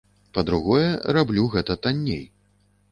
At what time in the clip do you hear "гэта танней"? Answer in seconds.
1.59-2.23